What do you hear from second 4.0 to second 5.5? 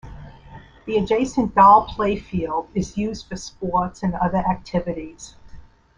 and other activities.